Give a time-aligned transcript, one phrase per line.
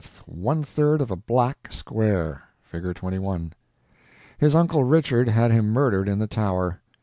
[0.25, 2.39] one third of a _black _square.
[2.63, 2.95] (Fig.
[2.95, 3.53] 21.)
[4.39, 6.81] His uncle Richard had him murdered in the tower.